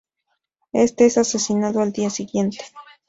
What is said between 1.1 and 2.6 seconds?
asesinado al día siguiente.